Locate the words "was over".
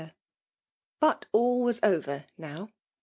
1.61-2.25